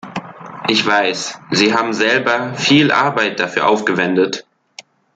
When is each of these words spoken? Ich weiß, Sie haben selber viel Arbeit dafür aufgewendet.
Ich 0.67 0.83
weiß, 0.83 1.39
Sie 1.51 1.75
haben 1.75 1.93
selber 1.93 2.55
viel 2.55 2.91
Arbeit 2.91 3.39
dafür 3.39 3.67
aufgewendet. 3.67 4.47